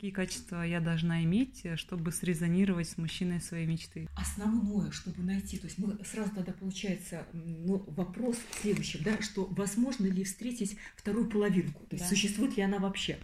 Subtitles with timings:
[0.00, 4.08] какие качества я должна иметь, э, чтобы срезонировать с мужчиной своей мечты?
[4.16, 10.06] Основное, чтобы найти, то есть мы сразу тогда получается ну, вопрос следующий, да, что возможно
[10.06, 12.08] ли встретить вторую половинку, то есть да.
[12.08, 13.18] существует ли она вообще.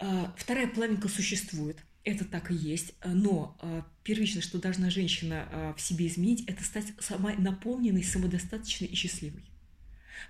[0.00, 5.74] А, вторая половинка существует, это так и есть, но а, первично, что должна женщина а,
[5.74, 9.44] в себе изменить, это стать самой наполненной, самодостаточной и счастливой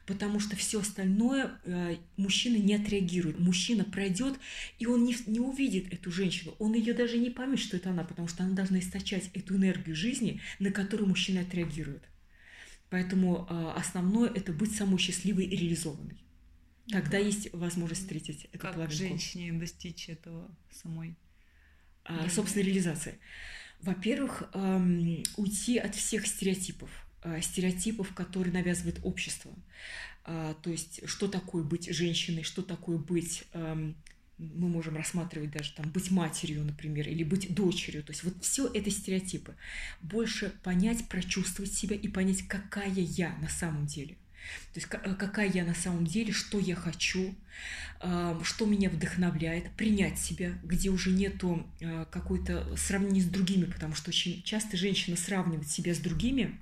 [0.07, 3.39] потому что все остальное э, мужчина не отреагирует.
[3.39, 4.39] Мужчина пройдет,
[4.79, 8.05] и он не, не увидит эту женщину, он ее даже не поймет, что это она,
[8.05, 12.03] потому что она должна источать эту энергию жизни, на которую мужчина отреагирует.
[12.91, 16.23] Поэтому э, основное это быть самой счастливой и реализованной.
[16.91, 18.97] Тогда есть возможность встретить эту как половинку.
[18.97, 21.17] женщине достичь этого самой?
[22.05, 23.19] А, собственной реализации.
[23.81, 26.91] Во-первых, эм, уйти от всех стереотипов
[27.43, 29.53] стереотипов, которые навязывает общество.
[30.25, 33.97] А, то есть, что такое быть женщиной, что такое быть эм,
[34.39, 38.03] мы можем рассматривать даже там быть матерью, например, или быть дочерью.
[38.03, 39.55] То есть вот все это стереотипы.
[40.03, 44.17] Больше понять, прочувствовать себя и понять, какая я на самом деле.
[44.75, 47.35] То есть э, какая я на самом деле, что я хочу,
[48.01, 53.95] эм, что меня вдохновляет, принять себя, где уже нету э, какой-то сравнения с другими, потому
[53.95, 56.59] что очень часто женщина сравнивает себя с другими,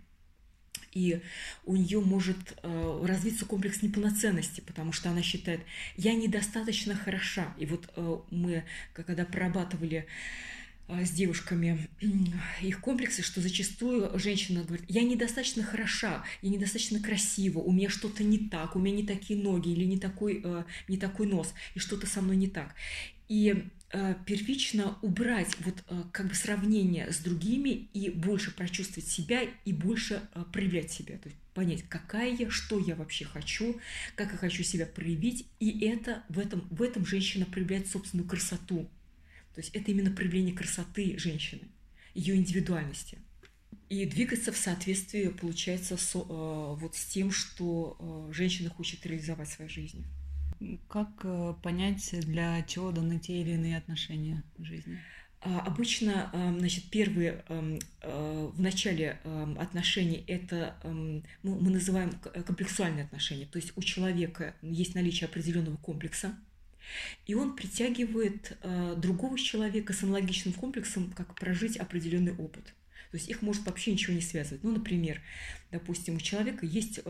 [0.95, 1.21] и
[1.65, 5.61] у нее может э, развиться комплекс неполноценности, потому что она считает,
[5.97, 7.53] я недостаточно хороша.
[7.59, 10.07] И вот э, мы, когда прорабатывали
[10.89, 11.89] э, с девушками
[12.63, 18.23] их комплексы, что зачастую женщина говорит, я недостаточно хороша, я недостаточно красива, у меня что-то
[18.23, 21.81] не так, у меня не такие ноги или не такой, э, не такой нос, и
[21.81, 22.75] что-то со мной не так.
[23.29, 23.84] И Э,
[24.27, 30.21] первично убрать вот э, как бы сравнение с другими и больше прочувствовать себя и больше
[30.35, 31.17] э, проявлять себя.
[31.19, 33.81] То есть понять, какая я, что я вообще хочу,
[34.17, 35.47] как я хочу себя проявить.
[35.61, 38.89] И это в этом, в этом женщина проявляет собственную красоту.
[39.55, 41.63] То есть это именно проявление красоты женщины,
[42.15, 43.19] ее индивидуальности.
[43.89, 49.71] И двигаться в соответствии, получается, с, вот с тем, что женщина хочет реализовать в своей
[49.71, 50.05] жизни.
[50.89, 54.99] Как э, понять, для чего даны те или иные отношения в жизни?
[55.41, 60.75] А, обычно, эм, значит, первые эм, э, в начале эм, отношений это
[61.43, 62.13] мы называем
[62.47, 63.47] комплексуальные отношения.
[63.47, 66.35] То есть у человека есть наличие определенного комплекса,
[67.27, 72.65] и он притягивает э, другого человека с аналогичным комплексом, как прожить определенный опыт.
[73.11, 74.65] То есть их может вообще ничего не связывать.
[74.65, 75.21] Ну, например,
[75.71, 77.01] допустим, у человека есть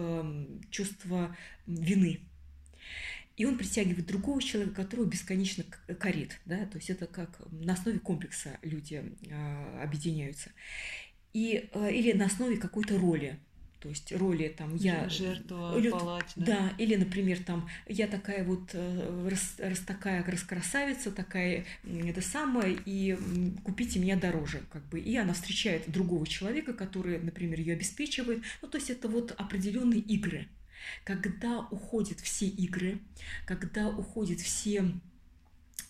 [0.71, 1.35] чувство
[1.67, 2.21] вины,
[3.37, 5.65] и он притягивает другого человека, которого бесконечно
[5.99, 6.41] корит.
[6.45, 6.67] Да?
[6.67, 10.51] То есть это как на основе комплекса люди э, объединяются.
[11.33, 13.39] И, э, или на основе какой-то роли.
[13.81, 15.09] То есть роли там я...
[15.11, 16.45] Жертва, или, палач, да?
[16.47, 22.79] Да, или, например, там я такая вот э, рас, рас, такая раскрасавица, такая это самое,
[22.87, 23.19] и
[23.63, 25.01] купите меня дороже, как бы.
[25.01, 28.43] И она встречает другого человека, который, например, ее обеспечивает.
[28.63, 30.49] Ну, то есть это вот определенные игры.
[31.05, 33.01] Когда уходят все игры,
[33.47, 34.93] когда уходят все,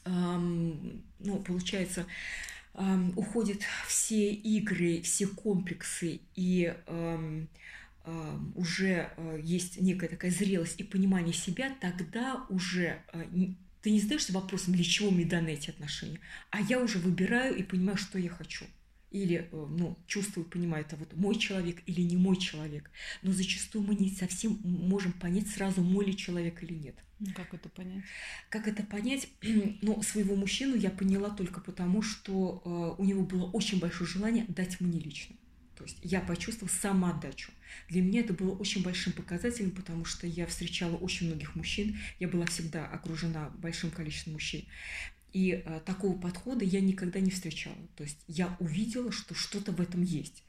[0.05, 2.07] эм, ну, получается,
[2.75, 7.49] эм, уходят все игры, все комплексы, и эм,
[8.55, 13.25] уже э, есть некая такая зрелость и понимание себя, тогда уже э,
[13.81, 17.63] ты не задаешься вопросом, для чего мне даны эти отношения, а я уже выбираю и
[17.63, 18.67] понимаю, что я хочу
[19.15, 22.91] или э, ну, чувствую, понимаю, это вот мой человек или не мой человек.
[23.23, 26.97] Но зачастую мы не совсем можем понять сразу, мой ли человек или нет.
[27.21, 28.03] Ну, как это понять?
[28.49, 29.29] Как это понять?
[29.83, 34.47] ну, своего мужчину я поняла только потому, что э, у него было очень большое желание
[34.49, 35.37] дать мне лично.
[35.77, 37.53] То есть я почувствовала самоотдачу.
[37.89, 42.29] Для меня это было очень большим показателем, потому что я встречала очень многих мужчин, я
[42.29, 44.65] была всегда окружена большим количеством мужчин.
[45.35, 47.77] И э, такого подхода я никогда не встречала.
[47.97, 50.45] То есть я увидела, что что-то в этом есть.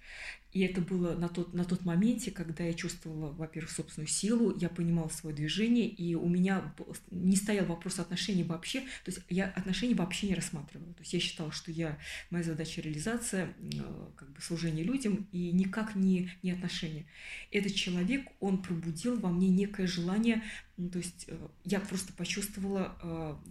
[0.56, 4.70] И это было на тот, на тот моменте, когда я чувствовала, во-первых, собственную силу, я
[4.70, 6.74] понимала свое движение, и у меня
[7.12, 10.94] не стоял вопрос отношений вообще, то есть я отношений вообще не рассматривала.
[10.94, 11.98] То есть я считала, что я,
[12.30, 17.06] моя задача реализация, э, как бы служение людям, и никак не, не отношения.
[17.52, 20.42] Этот человек, он пробудил во мне некое желание,
[20.78, 23.42] то есть э, я просто почувствовала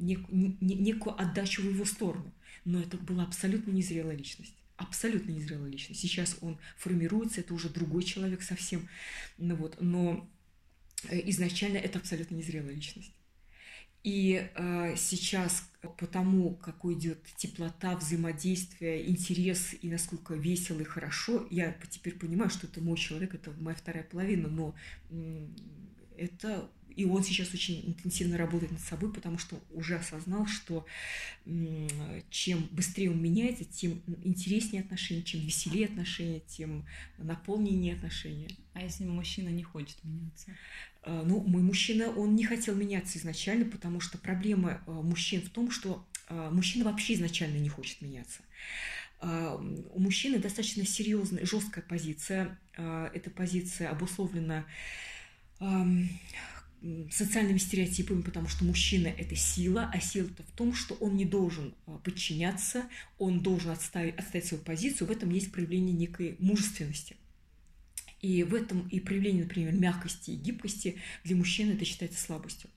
[0.00, 2.32] нек, не, некую отдачу в его сторону.
[2.64, 4.54] Но это была абсолютно незрелая личность.
[4.76, 6.00] Абсолютно незрелая личность.
[6.00, 8.88] Сейчас он формируется, это уже другой человек совсем.
[9.38, 10.28] Ну вот, но
[11.08, 13.12] э, изначально это абсолютно незрелая личность.
[14.02, 21.46] И э, сейчас по тому, какой идет теплота, взаимодействие, интерес и насколько весело и хорошо,
[21.50, 24.74] я теперь понимаю, что это мой человек, это моя вторая половина, но
[26.16, 30.86] это и он сейчас очень интенсивно работает над собой, потому что уже осознал, что
[32.30, 36.86] чем быстрее он меняется, тем интереснее отношения, чем веселее отношения, тем
[37.18, 38.48] наполненнее отношения.
[38.74, 40.52] А если мужчина не хочет меняться?
[41.02, 45.50] А, ну, мой мужчина, он не хотел меняться изначально, потому что проблема а, мужчин в
[45.50, 48.40] том, что а, мужчина вообще изначально не хочет меняться.
[49.22, 52.58] У мужчины достаточно серьезная, жесткая позиция.
[52.72, 54.64] Эта позиция обусловлена
[57.10, 61.74] социальными стереотипами, потому что мужчина– это сила, а сила-то в том, что он не должен
[62.04, 62.84] подчиняться,
[63.18, 65.08] он должен отставить, отставить свою позицию.
[65.08, 67.16] В этом есть проявление некой мужественности.
[68.20, 72.70] И в этом и проявление, например, мягкости и гибкости для мужчины это считается слабостью.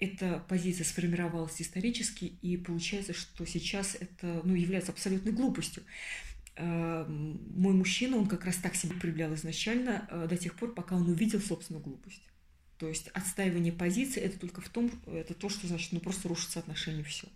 [0.00, 5.84] Эта позиция сформировалась исторически, и получается, что сейчас это ну, является абсолютной глупостью.
[6.56, 10.96] Э, мой мужчина, он как раз так себя проявлял изначально э, до тех пор, пока
[10.96, 12.22] он увидел собственную глупость.
[12.78, 16.58] То есть отстаивание позиции это только в том, это то, что значит, ну просто рушится
[16.58, 17.28] отношения все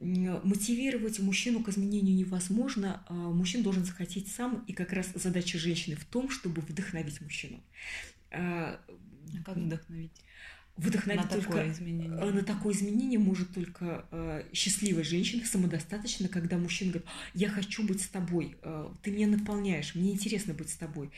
[0.00, 3.02] мотивировать мужчину к изменению невозможно.
[3.08, 7.62] А мужчина должен захотеть сам, и как раз задача женщины в том, чтобы вдохновить мужчину.
[8.30, 10.12] А, а как вдохновить?
[10.76, 12.10] Вдохновить на только такое изменение.
[12.10, 18.02] на такое изменение может только э, счастливая женщина, самодостаточно, когда мужчина говорит, я хочу быть
[18.02, 21.12] с тобой, э, ты меня наполняешь, мне интересно быть с тобой.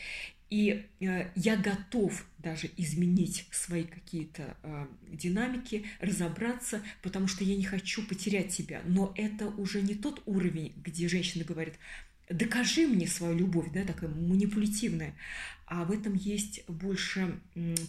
[0.49, 7.65] И э, я готов даже изменить свои какие-то э, динамики, разобраться, потому что я не
[7.65, 8.83] хочу потерять тебя.
[8.87, 11.75] Но это уже не тот уровень, где женщина говорит,
[12.31, 15.15] докажи мне свою любовь, да, такая манипулятивная.
[15.67, 17.41] А в этом есть больше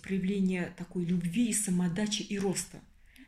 [0.01, 2.79] проявление такой любви самодачи и роста.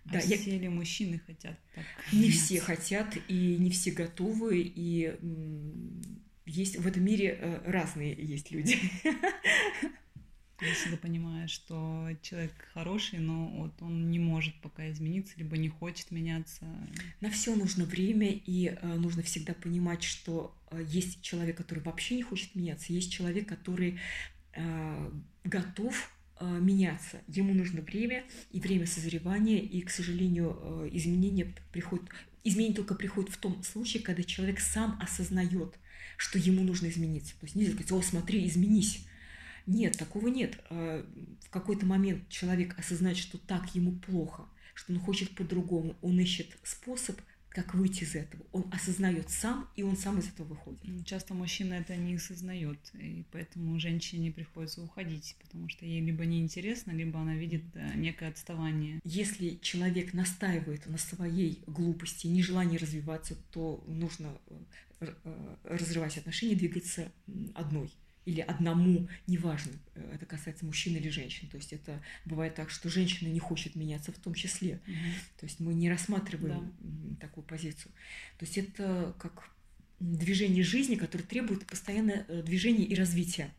[0.05, 0.57] А да, все я...
[0.57, 1.85] ли мужчины хотят так?
[2.11, 5.15] Не все хотят, и не все готовы, и
[6.49, 8.77] есть в этом мире э, разные есть люди.
[10.61, 15.69] Если ты понимаешь, что человек хороший, но вот он не может пока измениться, либо не
[15.69, 16.65] хочет меняться.
[17.21, 22.15] На все нужно время, и э, нужно всегда понимать, что э, есть человек, который вообще
[22.17, 23.99] не хочет меняться, есть человек, который
[25.43, 26.11] готов
[26.41, 27.21] меняться.
[27.27, 32.09] Ему нужно время и время созревания, и, к сожалению, изменения приходят.
[32.43, 35.77] Изменения только приходят в том случае, когда человек сам осознает,
[36.17, 37.33] что ему нужно измениться.
[37.39, 39.05] То есть нельзя сказать, о, смотри, изменись.
[39.65, 40.59] Нет, такого нет.
[40.69, 41.05] А,
[41.45, 46.57] в какой-то момент человек осознает, что так ему плохо, что он хочет по-другому, он ищет
[46.63, 47.19] способ,
[47.49, 48.43] как выйти из этого.
[48.51, 50.79] Он осознает сам, и он сам из этого выходит.
[51.05, 56.91] Часто мужчина это не осознает, и поэтому женщине приходится уходить, потому что ей либо неинтересно,
[56.91, 57.63] либо она видит
[57.95, 59.01] некое отставание.
[59.03, 64.53] Если человек настаивает на своей глупости, нежелании развиваться, то нужно э,
[65.63, 67.11] разрывать отношения, двигаться
[67.55, 67.91] одной
[68.29, 71.47] или одному, неважно, э, это касается мужчин или женщин.
[71.49, 74.79] То есть это бывает так, что женщина не хочет меняться в том числе.
[74.85, 74.93] Угу.
[75.39, 77.27] То есть мы не рассматриваем да.
[77.27, 77.91] такую позицию.
[78.37, 79.49] То есть это как
[79.99, 83.51] движение жизни, которое требует постоянное э, движение и развития.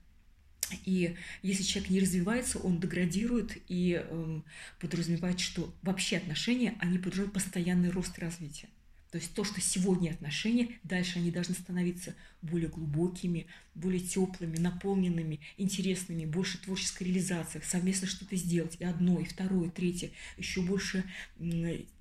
[0.84, 4.40] И если человек не развивается, он деградирует и э,
[4.78, 8.70] подразумевает, что вообще отношения, они подразумевают постоянный рост и развитие.
[9.10, 15.40] То есть то, что сегодня отношения, дальше они должны становиться более глубокими, более теплыми, наполненными,
[15.56, 21.04] интересными, больше творческой реализации, совместно что-то сделать, и одно, и второе, и третье, еще больше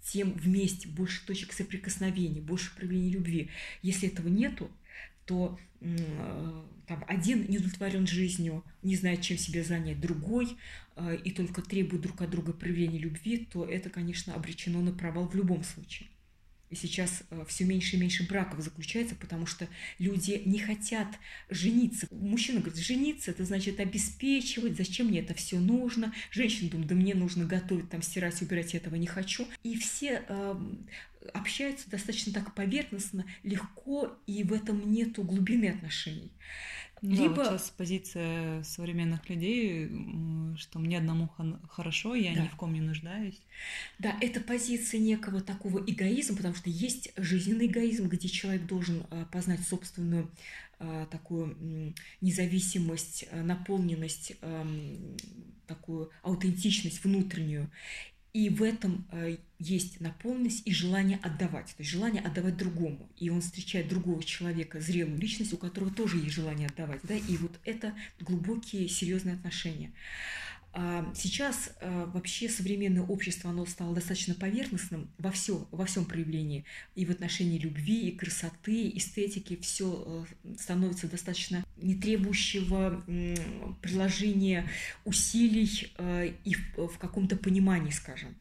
[0.03, 3.49] тем вместе, больше точек соприкосновения, больше проявления любви.
[3.81, 4.69] Если этого нету,
[5.25, 10.57] то э, там, один не удовлетворен жизнью, не знает, чем себя занять, другой,
[10.95, 15.27] э, и только требует друг от друга проявления любви, то это, конечно, обречено на провал
[15.27, 16.09] в любом случае.
[16.71, 21.07] Сейчас э, все меньше и меньше браков заключается, потому что люди не хотят
[21.49, 22.07] жениться.
[22.11, 26.13] Мужчина говорит, жениться это значит обеспечивать, зачем мне это все нужно.
[26.31, 29.47] Женщина думает, да мне нужно готовить, там стирать, убирать, этого не хочу.
[29.63, 30.55] И все э,
[31.33, 36.31] общаются достаточно так поверхностно, легко, и в этом нету глубины отношений.
[37.01, 37.35] Ну Либо...
[37.35, 39.89] Да, вот сейчас позиция современных людей,
[40.57, 41.29] что мне одному
[41.69, 42.41] хорошо, я да.
[42.41, 43.39] ни в ком не нуждаюсь.
[43.99, 49.25] Да, это позиция некого такого эгоизма, потому что есть жизненный эгоизм, где человек должен а,
[49.25, 50.29] познать собственную
[50.79, 54.33] а, такую независимость, а, наполненность,
[55.67, 57.69] такую аутентичность внутреннюю.
[58.31, 63.09] И в этом э, есть наполненность и желание отдавать, то есть желание отдавать другому.
[63.17, 67.01] И он встречает другого человека, зрелую личность, у которого тоже есть желание отдавать.
[67.03, 67.15] Да?
[67.15, 69.91] И вот это глубокие, серьезные отношения.
[70.71, 76.63] А сейчас а, вообще современное общество, оно стало достаточно поверхностным во, все, во всем проявлении.
[76.95, 83.03] И в отношении любви, и красоты, эстетики все э, становится достаточно не требующего
[83.81, 84.69] приложения
[85.05, 88.35] усилий э, и в, каком-то понимании, скажем.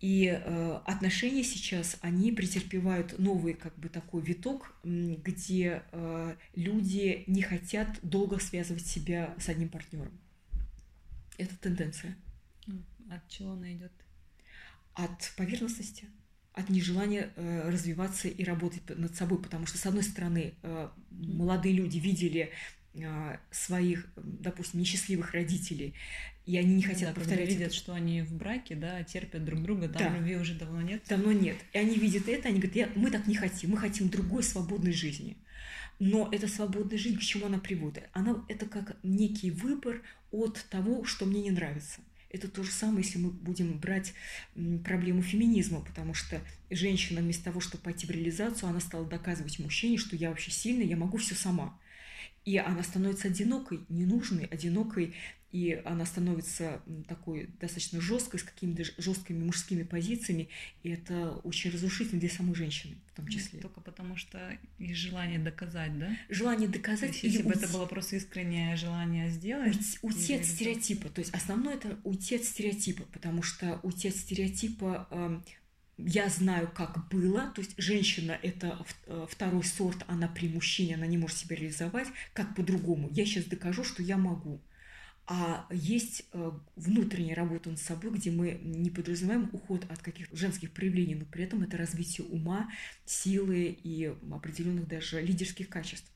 [0.00, 7.42] И э, отношения сейчас, они претерпевают новый как бы такой виток, где э, люди не
[7.42, 10.18] хотят долго связывать себя с одним партнером.
[11.42, 12.16] Это тенденция.
[13.10, 13.92] От чего она идет?
[14.94, 16.04] От поверхностности,
[16.52, 21.74] от нежелания э, развиваться и работать над собой, потому что, с одной стороны, э, молодые
[21.74, 22.50] люди видели
[22.94, 25.94] э, своих, допустим, несчастливых родителей,
[26.46, 27.48] и они не хотят да, повторять.
[27.48, 27.74] видят, это.
[27.74, 30.18] что они в браке, да, терпят друг друга, там да.
[30.18, 31.02] любви уже давно нет.
[31.08, 31.56] Давно нет.
[31.72, 35.36] И они видят это, они говорят, мы так не хотим, мы хотим другой свободной жизни.
[36.04, 38.08] Но эта свободная жизнь, к чему она приводит?
[38.12, 42.00] Она это как некий выбор от того, что мне не нравится.
[42.28, 44.12] Это то же самое, если мы будем брать
[44.82, 46.40] проблему феминизма, потому что
[46.70, 50.86] женщина вместо того, чтобы пойти в реализацию, она стала доказывать мужчине, что я вообще сильная,
[50.86, 51.78] я могу все сама.
[52.44, 55.14] И она становится одинокой, ненужной, одинокой
[55.52, 60.48] и она становится такой достаточно жесткой, с какими-то жесткими мужскими позициями,
[60.82, 63.60] и это очень разрушительно для самой женщины в том числе.
[63.60, 66.16] Только потому что есть желание доказать, да?
[66.30, 67.00] Желание доказать.
[67.00, 69.98] То есть, если бы это было просто искреннее желание сделать.
[70.00, 71.10] Уйти, от стереотипа.
[71.10, 75.40] То есть основное это уйти от стереотипа, потому что уйти от стереотипа э,
[76.06, 81.06] я знаю, как было, то есть женщина это э, второй сорт, она при мужчине, она
[81.06, 83.08] не может себя реализовать, как по-другому.
[83.10, 84.60] Я сейчас докажу, что я могу.
[85.26, 90.72] А есть э, внутренняя работа над собой, где мы не подразумеваем уход от каких-то женских
[90.72, 92.68] проявлений, но при этом это развитие ума,
[93.06, 96.10] силы и определенных даже лидерских качеств.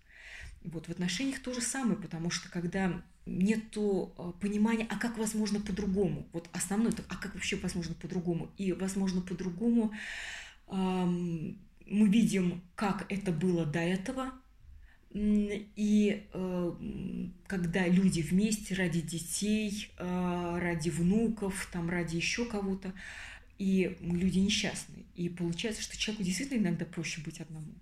[0.67, 5.61] Вот в отношениях то же самое, потому что когда нет э, понимания, а как возможно
[5.61, 9.93] по-другому, вот основное, а как вообще возможно по-другому, и возможно по-другому
[10.69, 14.33] эм, мы видим, как это было до этого,
[15.13, 16.73] и э,
[17.47, 22.93] когда люди вместе ради детей, э, ради внуков, там, ради еще кого-то,
[23.59, 25.05] и люди несчастные.
[25.15, 27.73] И получается, что человеку действительно иногда проще быть одному.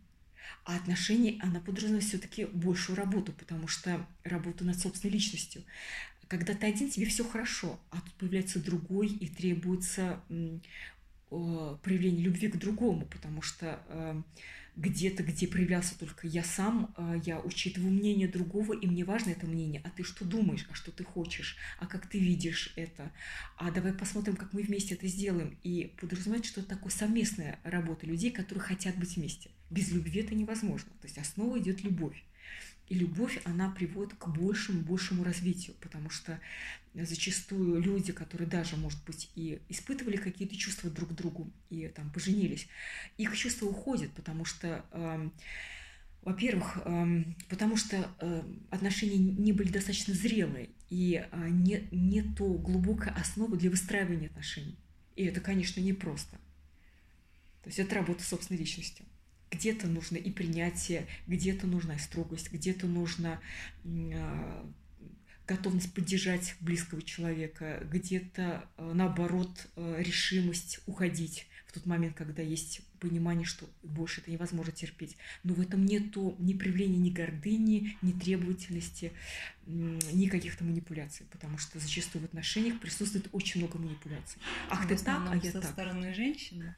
[0.65, 5.63] А отношения, она подразумевает все-таки большую работу, потому что работу над собственной личностью.
[6.29, 12.49] Когда ты один, тебе все хорошо, а тут появляется другой, и требуется э, проявление любви
[12.49, 14.23] к другому, потому что э,
[14.77, 19.47] где-то, где проявлялся только я сам, а, я учитываю мнение другого, и мне важно это
[19.47, 19.81] мнение.
[19.85, 23.13] А ты что думаешь, а что ты хочешь, а как ты видишь это?
[23.57, 25.57] А давай посмотрим, как мы вместе это сделаем.
[25.63, 29.51] И подразумевать, что это такое совместная работа людей, которые хотят быть вместе.
[29.75, 30.91] Без любви это невозможно.
[31.01, 32.23] То есть основа идет любовь.
[32.89, 36.39] И любовь, она приводит к большему, большему развитию, потому что
[36.95, 42.11] зачастую люди, которые даже, может быть, и испытывали какие-то чувства друг к другу и там
[42.11, 42.69] поженились,
[43.17, 45.31] их чувства уходят, потому что э,
[46.23, 52.47] во-первых, э, потому что э, отношения не были достаточно зрелые, и э, не, не то
[52.53, 54.77] глубокой основы для выстраивания отношений.
[55.17, 56.37] И это, конечно, непросто.
[57.63, 59.07] То есть это работа с собственной личностью
[59.51, 63.41] где-то нужно и принятие, где-то нужна и строгость, где-то нужно
[63.85, 64.71] а,
[65.47, 72.83] готовность поддержать близкого человека, где-то а, наоборот а, решимость уходить в тот момент, когда есть
[73.01, 75.17] понимание, что больше это невозможно терпеть.
[75.43, 79.13] Но в этом нету ни проявления ни гордыни, ни требовательности,
[79.67, 84.41] ни каких-то манипуляций, потому что зачастую в отношениях присутствует очень много манипуляций.
[84.71, 85.73] Ах, ты так, а я со так.
[85.73, 86.77] стороны женщины?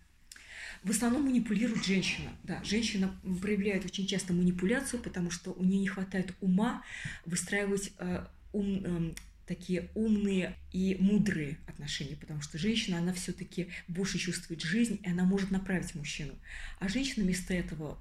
[0.82, 2.30] В основном манипулирует женщина.
[2.44, 6.82] Да, женщина проявляет очень часто манипуляцию, потому что у нее не хватает ума
[7.24, 9.14] выстраивать э, ум, э,
[9.46, 15.24] такие умные и мудрые отношения, потому что женщина, она все-таки больше чувствует жизнь, и она
[15.24, 16.34] может направить мужчину.
[16.80, 17.98] А женщина вместо этого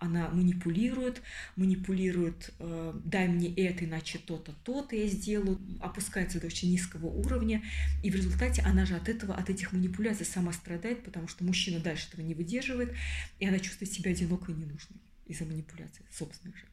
[0.00, 1.22] она манипулирует,
[1.56, 7.62] манипулирует, э, дай мне это, иначе то-то, то-то я сделаю, опускается до очень низкого уровня,
[8.02, 11.80] и в результате она же от этого, от этих манипуляций сама страдает, потому что мужчина
[11.80, 12.94] дальше этого не выдерживает,
[13.38, 16.64] и она чувствует себя одинокой и ненужной из-за манипуляций собственных же.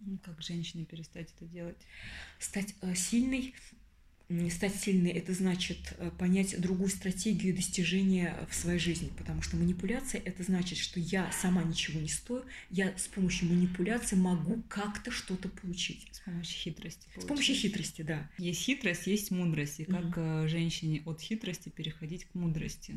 [0.00, 1.76] Ну, как женщине перестать это делать?
[2.38, 3.54] Стать э, сильной,
[4.50, 10.20] стать сильной– это значит э, понять другую стратегию достижения в своей жизни, потому что манипуляция–
[10.24, 15.48] это значит, что я сама ничего не стою, я с помощью манипуляции могу как-то что-то
[15.48, 16.08] получить.
[16.12, 17.06] С помощью хитрости.
[17.06, 17.22] Получить.
[17.22, 18.30] С помощью хитрости, да.
[18.36, 19.80] Есть хитрость, есть мудрость.
[19.80, 20.48] И как mm-hmm.
[20.48, 22.96] женщине от хитрости переходить к мудрости?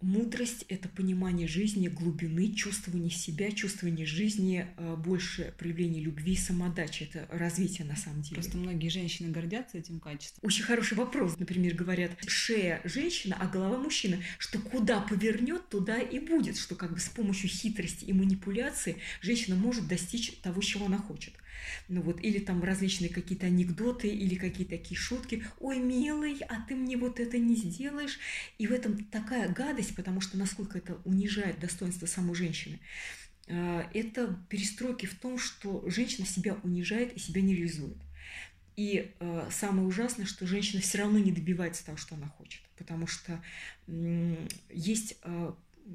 [0.00, 7.04] Мудрость– это понимание жизни, глубины, чувствование себя, чувствование жизни, э, больше проявление любви, самодачи.
[7.04, 8.36] Это развитие на самом деле.
[8.36, 10.40] Просто многие женщины гордятся этим качеством.
[10.42, 11.38] Очень хороший вопрос.
[11.38, 14.16] Например, говорят, шея женщина, а голова мужчина.
[14.38, 16.56] Что куда повернет, туда и будет.
[16.56, 21.34] Что как бы с помощью хитрости и манипуляции женщина может достичь того, чего она хочет.
[21.88, 25.44] Ну вот, или там различные какие-то анекдоты, или какие-то такие шутки.
[25.58, 28.18] Ой, милый, а ты мне вот это не сделаешь.
[28.58, 32.80] И в этом такая гадость, потому что насколько это унижает достоинство самой женщины.
[33.48, 37.96] А, это перестройки в том, что женщина себя унижает и себя не реализует.
[38.76, 43.06] И э, самое ужасное, что женщина все равно не добивается того, что она хочет, потому
[43.06, 43.42] что
[43.88, 44.36] э,
[44.70, 45.52] есть э,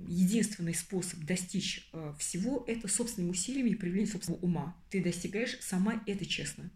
[0.08, 4.76] единственный способ достичь э, всего– это собственными усилиями и проявлением собственного ума.
[4.90, 6.70] Ты достигаешь сама это честно.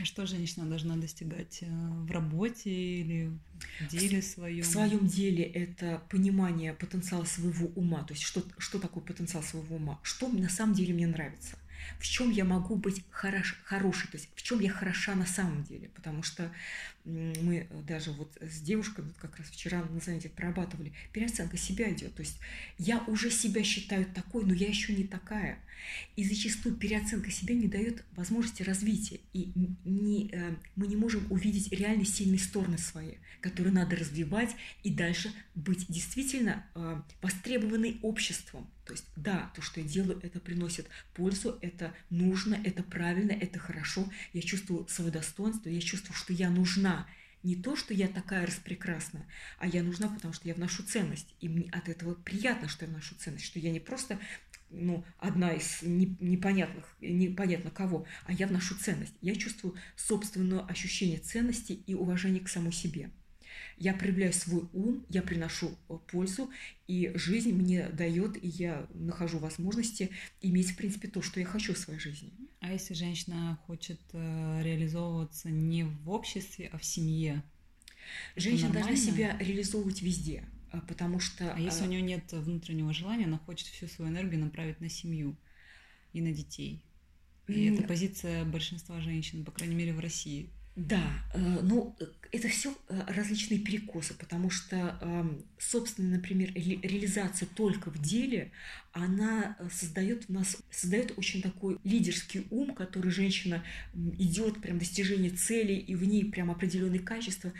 [0.00, 3.32] А что женщина должна достигать э, в работе или
[3.80, 4.62] в деле своем?
[4.62, 8.02] В своем деле это понимание потенциала своего ума.
[8.04, 10.00] То есть что, что такое потенциал своего ума?
[10.02, 11.56] Что на самом деле мне нравится?
[11.98, 15.64] в чем я могу быть хорош, хорошей, то есть в чем я хороша на самом
[15.64, 16.52] деле, потому что
[17.08, 22.14] мы даже вот с девушкой вот как раз вчера на занятиях прорабатывали, переоценка себя идет,
[22.14, 22.38] то есть
[22.78, 25.58] я уже себя считаю такой, но я еще не такая,
[26.16, 29.52] и зачастую переоценка себя не дает возможности развития, и
[29.84, 35.32] не, э, мы не можем увидеть реально сильные стороны свои, которые надо развивать и дальше
[35.54, 41.58] быть действительно э, востребованной обществом, то есть, да, то, что я делаю, это приносит пользу,
[41.60, 44.08] это нужно, это правильно, это хорошо.
[44.32, 46.97] Я чувствую свое достоинство, я чувствую, что я нужна.
[47.42, 49.26] Не то, что я такая распрекрасная,
[49.58, 51.34] а я нужна, потому что я вношу ценность.
[51.40, 54.18] И мне от этого приятно, что я вношу ценность, что я не просто
[54.70, 59.14] ну, одна из непонятных, непонятно кого, а я вношу ценность.
[59.20, 63.10] Я чувствую собственное ощущение ценности и уважения к самой себе.
[63.76, 66.50] Я проявляю свой ум, я приношу э, пользу,
[66.86, 70.10] и жизнь мне дает, и я нахожу возможности
[70.40, 72.32] иметь, в принципе, то, что я хочу в своей жизни.
[72.60, 77.42] А если женщина хочет э, реализовываться не в обществе, а в семье?
[78.36, 81.52] Женщина должна себя реализовывать везде, э, потому что...
[81.52, 85.36] А если у нее нет внутреннего желания, она хочет всю свою энергию направить на семью
[86.12, 86.82] и на детей?
[87.48, 90.50] И это позиция большинства женщин, по крайней мере, в России.
[90.78, 91.02] Да,
[91.34, 91.96] э, ну
[92.30, 98.52] это все э, различные перекосы, потому что, эм, собственно, например, реализация только в деле,
[98.92, 103.64] она э, создает в нас, создает очень такой лидерский ум, который женщина
[104.18, 107.52] идет прям достижение цели, и в ней прям определенные качества,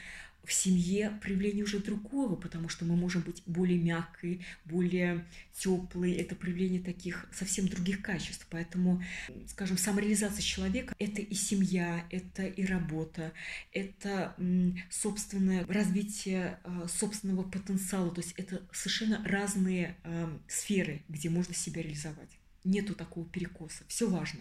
[0.48, 6.12] в семье проявление уже другого, потому что мы можем быть более мягкой, более теплой.
[6.12, 8.46] Это проявление таких совсем других качеств.
[8.48, 9.02] Поэтому,
[9.46, 13.32] скажем, самореализация человека– это и семья, это и работа,
[13.72, 14.34] это
[14.90, 18.11] собственное развитие а, собственного потенциала.
[18.11, 22.30] То есть это совершенно разные а, сферы, где можно себя реализовать.
[22.64, 23.84] Нету такого перекоса.
[23.87, 24.40] Все важно.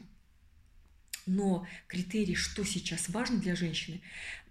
[1.27, 4.01] Но критерий, что сейчас важно для женщины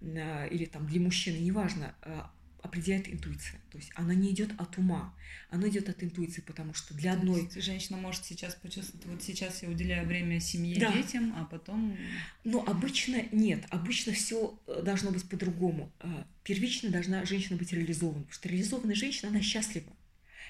[0.01, 2.21] э, или там для мужчины, неважно, э,
[2.62, 3.61] определяет интуиция.
[3.71, 5.15] То есть она не идет от ума,
[5.51, 7.51] она идет от интуиции, потому что для То одной...
[7.57, 10.93] женщина может сейчас почувствовать, вот сейчас я уделяю время семье, да.
[10.93, 11.97] детям, а потом...
[12.45, 15.91] Но обычно нет, обычно все э, должно быть по-другому.
[16.45, 19.93] Первично должна женщина быть реализована, потому что реализованная женщина, она счастлива.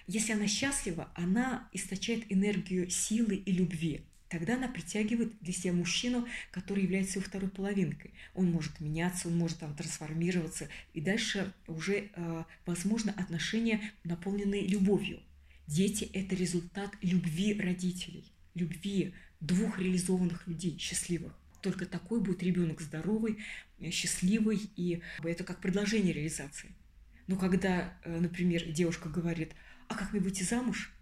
[0.08, 6.26] Если она счастлива, она источает энергию силы и любви тогда она притягивает для себя мужчину,
[6.50, 8.12] который является его второй половинкой.
[8.34, 15.20] Он может меняться, он может там трансформироваться, и дальше уже э, возможно отношения, наполненные любовью.
[15.66, 21.32] Дети– это результат любви родителей, любви двух реализованных людей, счастливых.
[21.60, 23.38] Только такой будет ребенок здоровый,
[23.90, 26.70] счастливый, и это как предложение реализации.
[27.26, 29.52] Но когда, э, например, девушка говорит,
[29.88, 30.92] а как мне выйти замуж?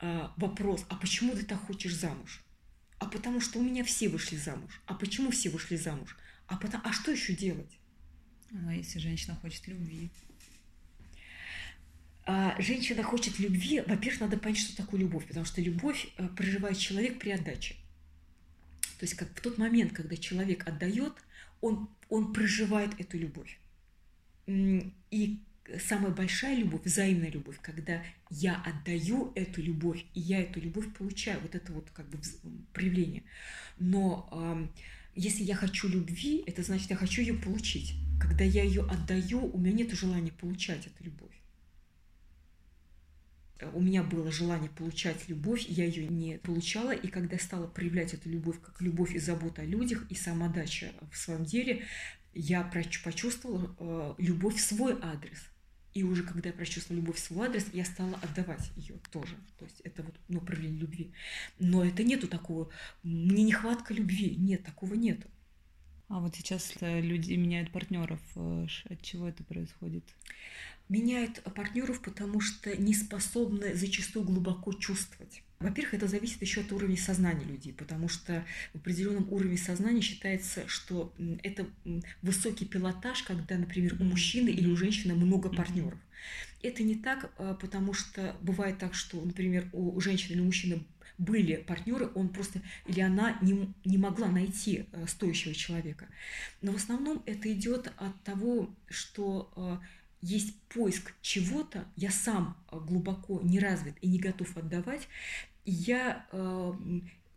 [0.00, 2.42] А, вопрос, а почему ты так хочешь замуж?
[2.98, 4.80] А потому что у меня все вышли замуж.
[4.86, 6.16] А почему все вышли замуж?
[6.46, 7.78] А, потому, а что еще делать?
[8.66, 10.10] А если женщина хочет любви?
[12.24, 16.76] А, женщина хочет любви, во-первых, надо понять, что такое любовь, потому что любовь э, проживает
[16.76, 17.74] человек при отдаче.
[18.98, 21.14] То есть как в тот момент, когда человек отдает,
[21.60, 23.58] он, он проживает эту любовь.
[24.46, 25.40] И
[25.78, 31.40] самая большая любовь, взаимная любовь, когда я отдаю эту любовь, и я эту любовь получаю,
[31.40, 32.18] вот это вот как бы
[32.72, 33.22] проявление.
[33.78, 34.80] Но э,
[35.14, 37.94] если я хочу любви, это значит, я хочу ее получить.
[38.20, 41.34] Когда я ее отдаю, у меня нет желания получать эту любовь.
[43.72, 48.28] У меня было желание получать любовь, я ее не получала, и когда стала проявлять эту
[48.28, 51.84] любовь как любовь и забота о людях, и самодача в своем деле,
[52.34, 55.38] я почувствовала э, любовь в свой адрес–
[55.94, 59.36] И уже когда я прочувствовала любовь в свой адрес, я стала отдавать ее тоже.
[59.58, 61.12] То есть это вот ну, проявление любви.
[61.58, 62.70] Но это нету такого,
[63.02, 64.36] мне нехватка любви.
[64.36, 65.26] Нет, такого нету.
[66.08, 68.20] А вот сейчас люди меняют партнеров.
[68.34, 70.04] Э, от чего это происходит?
[70.88, 75.42] Меняют партнеров, потому что не способны зачастую глубоко чувствовать.
[75.60, 80.68] Во-первых, это зависит еще от уровня сознания людей, потому что в определенном уровне сознания считается,
[80.68, 81.66] что это
[82.22, 85.98] высокий пилотаж, когда, например, у мужчины или у женщины много партнеров.
[86.62, 90.84] Это не так, а, потому что бывает так, что, например, у женщины или у мужчины
[91.18, 96.06] были партнеры, он просто или она не, не могла найти э, стоящего человека.
[96.62, 99.78] Но в основном это идет от того, что э,
[100.22, 105.08] есть поиск чего-то, я сам э, глубоко не развит и не готов отдавать,
[105.64, 106.26] я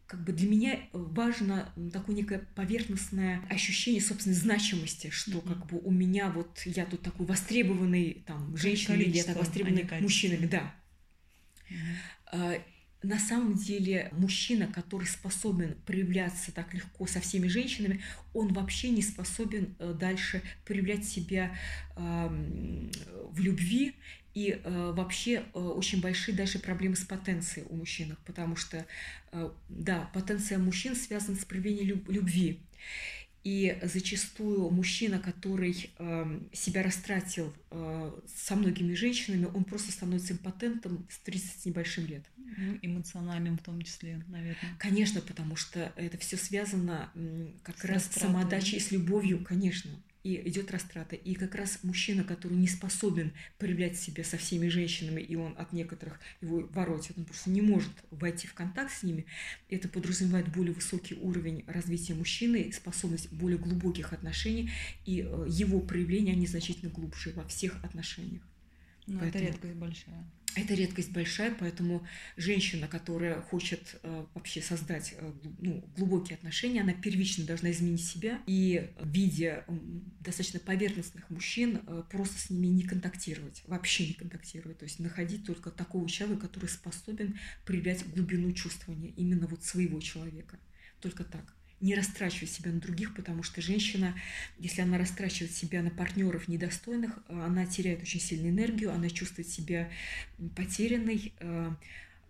[0.08, 5.48] как бы для меня важно такое некое поверхностное ощущение собственной значимости, что mm-hmm.
[5.48, 9.88] как бы у меня вот я тут такой востребованный там женщина или я так востребованный
[9.90, 10.76] а мужчина, да.
[12.34, 12.62] Mm-hmm
[13.04, 18.02] на самом деле мужчина, который способен проявляться так легко со всеми женщинами,
[18.34, 21.56] он вообще не способен э, дальше проявлять себя
[21.96, 23.96] в любви.
[24.34, 28.86] И э, вообще э, очень большие дальше проблемы с потенцией у мужчин, потому что,
[29.68, 32.62] да, потенция мужчин связана с проявлением любви.
[33.44, 41.08] И зачастую мужчина, который э, себя растратил э, со многими женщинами, он просто становится импотентом
[41.10, 42.24] с 30 с небольшим лет.
[42.38, 44.76] Ну, эмоциональным в том числе, наверное.
[44.78, 47.10] Конечно, потому что это все связано
[47.64, 49.92] как с раз с самоотдачей, с любовью, конечно
[50.24, 51.16] и идет растрата.
[51.16, 55.74] И как раз мужчина, который не способен проявлять себя со всеми женщинами, и он от
[55.74, 59.26] некоторых его воротит, он просто не может войти в контакт с ними,
[59.70, 64.72] это подразумевает более высокий уровень развития мужчины, способность более глубоких отношений,
[65.06, 68.44] и э, его проявления, они значительно глубже во всех отношениях.
[69.08, 69.44] Но ну, Поэтому...
[69.44, 70.32] это редкость большая.
[70.56, 76.94] Это редкость большая, поэтому женщина, которая хочет э, вообще создать э, ну, глубокие отношения, она
[76.94, 79.80] первично должна изменить себя и, видя э,
[80.20, 85.46] достаточно поверхностных мужчин, э, просто с ними не контактировать, вообще не контактировать, то есть находить
[85.46, 90.60] только такого человека, который способен проявлять глубину чувствования именно вот своего человека.
[91.00, 94.16] Только так не растрачивать себя на других, потому что женщина,
[94.60, 99.50] если она растрачивает себя на партнеров недостойных, э, она теряет очень сильную энергию, она чувствует
[99.50, 99.90] себя
[100.56, 101.72] потерянной, э,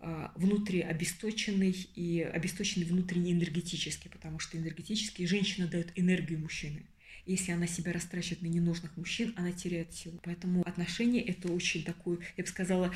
[0.00, 6.82] э, внутри обесточенной и обесточенной внутренне энергетически, потому что энергетически женщина дает энергию мужчины.
[7.24, 10.18] Если она себя растрачивает на ненужных мужчин, она теряет силу.
[10.24, 12.92] Поэтому отношения— это очень такой, я бы сказала,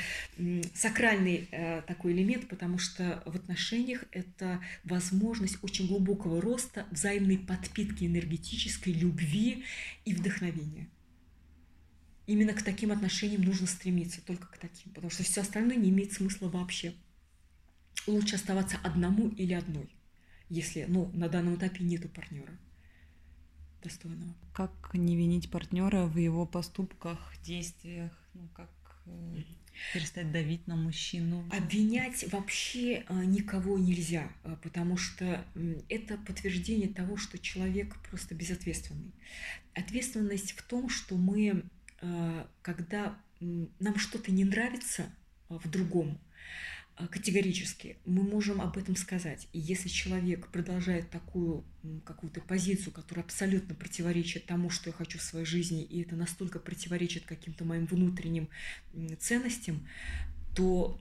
[0.74, 8.04] сакральный э, такой элемент, потому что в отношениях это возможность очень глубокого роста, взаимной подпитки
[8.04, 9.62] энергетической, любви
[10.04, 10.88] и вдохновения.
[12.26, 16.12] Именно к таким отношениям нужно стремиться, только к таким, потому что все остальное не имеет
[16.12, 16.94] смысла вообще.
[18.08, 19.88] Лучше оставаться одному или одной,
[20.48, 22.58] если ну, на данном этапе нету партнера
[23.82, 24.34] достойного.
[24.52, 28.70] Как не винить партнера в его поступках, действиях, ну как
[29.06, 29.42] э,
[29.92, 31.44] перестать давить на мужчину?
[31.52, 35.44] Обвинять вообще э, никого нельзя, э, потому что
[35.88, 39.12] это подтверждение того, что человек просто безответственный.
[39.74, 41.64] Ответственность в том, что мы,
[42.62, 45.06] когда нам что-то не нравится
[45.50, 46.18] в другом,
[47.10, 47.98] категорически.
[48.06, 49.48] Мы можем об этом сказать.
[49.52, 51.64] И если человек продолжает такую
[52.04, 56.58] какую-то позицию, которая абсолютно противоречит тому, что я хочу в своей жизни, и это настолько
[56.58, 58.48] противоречит каким-то моим внутренним
[59.18, 59.86] ценностям,
[60.54, 60.96] то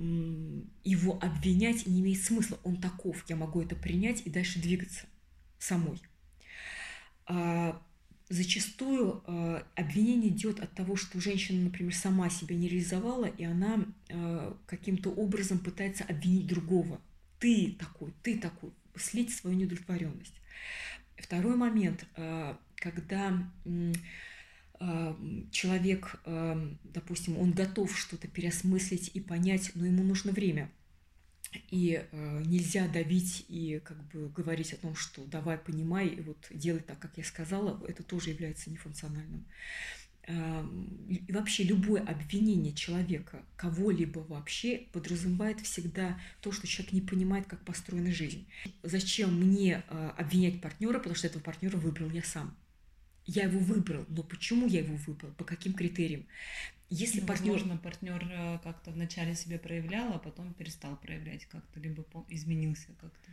[0.84, 2.60] его обвинять не имеет смысла.
[2.64, 5.08] Он таков, я могу это принять и дальше двигаться
[5.60, 6.02] самой.
[8.28, 13.86] Зачастую э, обвинение идет от того, что женщина, например, сама себя не реализовала, и она
[14.10, 17.00] э, каким-то образом пытается обвинить другого.
[17.40, 20.34] Ты такой, ты такой, слить свою неудовлетворенность.
[21.18, 23.94] Второй момент, э, когда э,
[25.52, 30.72] человек, э, допустим, он готов что-то переосмыслить и понять, но ему нужно время–
[31.70, 36.48] и э, нельзя давить и как бы говорить о том, что давай понимай, и вот
[36.52, 39.46] делай так, как я сказала, это тоже является нефункциональным.
[40.28, 47.64] И вообще любое обвинение человека, кого-либо вообще, подразумевает всегда то, что человек не понимает, как
[47.64, 48.48] построена жизнь.
[48.82, 52.58] Зачем мне э, обвинять партнера, потому что этого партнера выбрал я сам.
[53.26, 56.26] Я его выбрал, но почему я его выбрал, по каким критериям?
[56.90, 57.54] Если ну, партнер...
[57.54, 63.32] Возможно, партнер э, как-то вначале себя проявлял, а потом перестал проявлять как-то, либо изменился как-то.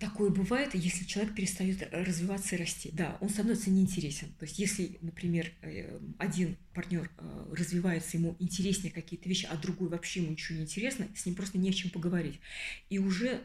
[0.00, 2.90] Такое бывает, если человек перестает развиваться и расти.
[2.92, 4.28] Да, он становится неинтересен.
[4.38, 9.88] То есть, если, например, э, один партнер э, развивается, ему интереснее какие-то вещи, а другой
[9.88, 12.40] вообще ему ничего не интересно, с ним просто не о чем поговорить.
[12.88, 13.42] И уже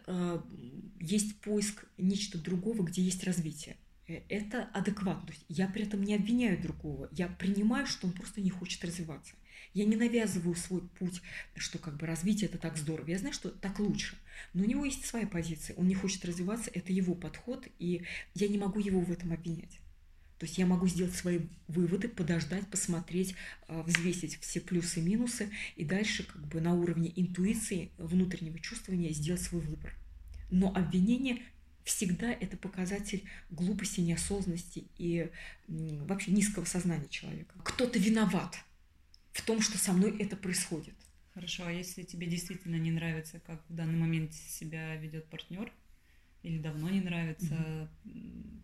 [0.99, 3.75] есть поиск нечто другого, где есть развитие.
[4.07, 5.27] Это адекватно.
[5.27, 7.09] То есть я при этом не обвиняю другого.
[7.11, 9.35] Я принимаю, что он просто не хочет развиваться.
[9.73, 11.21] Я не навязываю свой путь,
[11.55, 13.09] что как бы развитие это так здорово.
[13.09, 14.17] Я знаю, что так лучше.
[14.53, 15.75] Но у него есть своя позиция.
[15.77, 18.03] Он не хочет развиваться, это его подход, и
[18.35, 19.79] я не могу его в этом обвинять.
[20.37, 21.39] То есть я могу сделать свои
[21.69, 23.35] выводы, подождать, посмотреть,
[23.67, 29.13] а, взвесить все плюсы и минусы, и дальше как бы на уровне интуиции, внутреннего чувствования
[29.13, 29.95] сделать свой выбор.
[30.51, 31.41] Но обвинение
[31.83, 35.29] всегда это показатель глупости, неосознанности и
[35.67, 37.55] вообще низкого сознания человека.
[37.63, 38.57] Кто-то виноват–
[39.33, 40.93] в том, что со мной это происходит.
[41.33, 45.71] Хорошо, а если тебе действительно не нравится, как в данный момент себя ведет партнер,
[46.43, 48.61] или давно не нравится, mm-hmm.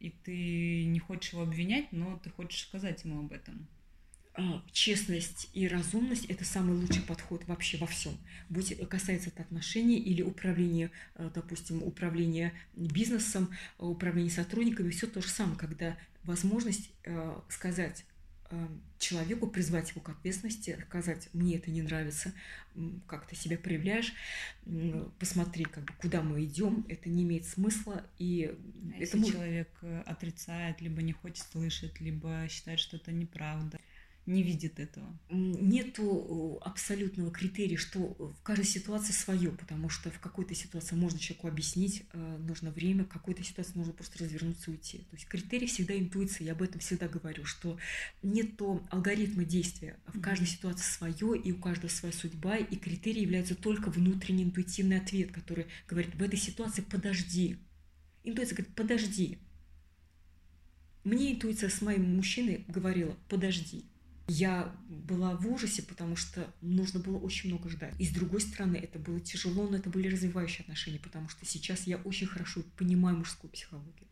[0.00, 3.68] и ты не хочешь его обвинять, но ты хочешь сказать ему об этом?
[4.38, 8.16] А, честность и разумность– это самый лучший подход вообще во всем.
[8.48, 15.28] Будь касается это отношений или управления, э, допустим, управления бизнесом, управления сотрудниками, все то же
[15.28, 16.90] самое, когда возможность
[17.48, 18.04] сказать
[18.98, 22.32] человеку, призвать его к ответственности, сказать, мне это не нравится,
[23.06, 24.12] как ты себя проявляешь,
[25.18, 28.04] посмотри, как бы, куда мы идем, это не имеет смысла.
[28.18, 29.34] И а это если может...
[29.34, 33.78] человек э, отрицает, либо не хочет слышать, либо считает, что это неправда,
[34.26, 35.06] не видит этого?
[35.30, 41.48] Нету абсолютного критерия, что в каждой ситуации свое, потому что в какой-то ситуации можно человеку
[41.48, 44.98] объяснить, э, нужно время, в какой-то ситуации нужно просто развернуться и уйти.
[44.98, 47.78] То есть критерий всегда интуиция, я об этом всегда говорю, что
[48.22, 53.54] нету алгоритма действия, в каждой ситуации свое, и у каждого своя судьба, и критерий является
[53.54, 57.58] только внутренний интуитивный ответ, который говорит, в этой ситуации подожди.
[58.24, 59.38] Интуиция говорит, подожди.
[61.04, 63.84] Мне интуиция с моим мужчиной говорила, подожди
[64.28, 67.94] я была в ужасе, потому что нужно было очень много ждать.
[67.98, 71.86] И с другой стороны, это было тяжело, но это были развивающие отношения, потому что сейчас
[71.86, 74.08] я очень хорошо понимаю мужскую психологию.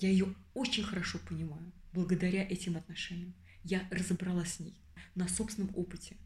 [0.00, 3.34] Я ее очень хорошо понимаю благодаря этим отношениям.
[3.62, 4.74] Я разобралась с ней
[5.14, 6.16] на собственном опыте.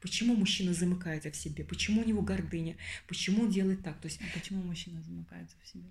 [0.00, 1.64] Почему мужчина замыкается в себе?
[1.64, 2.76] Почему у него гордыня?
[3.08, 4.00] Почему он делает так?
[4.00, 5.90] То есть, а почему мужчина замыкается в себе?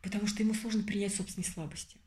[0.00, 1.98] Потому что ему сложно принять собственные слабости.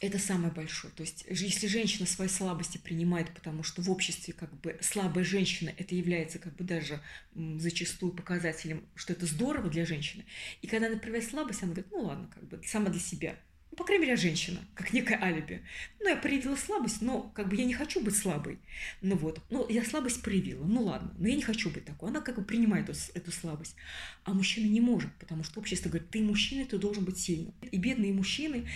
[0.00, 0.92] Это самое большое.
[0.94, 5.72] То есть, если женщина свои слабости принимает, потому что в обществе как бы слабая женщина,
[5.76, 7.00] это является как бы даже
[7.34, 10.24] зачастую показателем, что это здорово для женщины.
[10.60, 13.36] И когда она проявляет слабость, она говорит, ну ладно, как бы сама для себя.
[13.70, 15.62] Ну, по крайней мере, женщина, как некое алиби.
[16.00, 18.58] Ну, я проявила слабость, но как бы я не хочу быть слабой.
[19.02, 22.10] Ну вот, ну, я слабость проявила, ну ладно, но я не хочу быть такой.
[22.10, 23.76] Она как бы принимает эту, эту слабость.
[24.24, 27.54] А мужчина не может, потому что общество говорит, ты мужчина, ты должен быть сильным.
[27.70, 28.66] И бедные мужчины,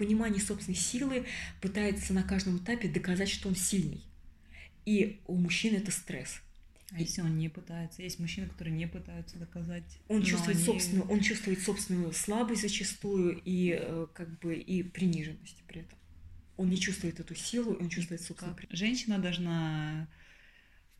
[0.00, 1.26] понимании собственной силы
[1.60, 4.02] пытается на каждом этапе доказать, что он сильный.
[4.86, 6.40] И у мужчин это стресс.
[6.92, 8.02] А если он не пытается?
[8.02, 9.84] Есть мужчины, которые не пытаются доказать.
[10.08, 10.66] Он чувствует они...
[10.66, 15.98] собственную, он чувствует собственную слабость зачастую и э, как бы и приниженность при этом.
[16.56, 18.56] Он не чувствует эту силу, он чувствует собственную.
[18.70, 20.08] Женщина должна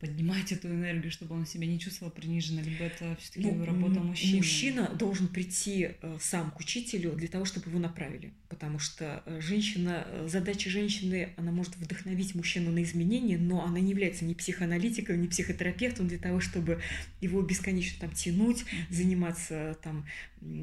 [0.01, 4.37] поднимать эту энергию, чтобы он себя не чувствовал приниженно, либо это все-таки ну, работа мужчины?
[4.37, 9.39] Мужчина должен прийти э, сам к учителю для того, чтобы его направили, потому что э,
[9.39, 14.33] женщина, э, задача женщины, она может вдохновить мужчину на изменения, но она не является ни
[14.33, 16.81] психоаналитиком, ни психотерапевтом для того, чтобы
[17.21, 20.07] его бесконечно там тянуть, заниматься там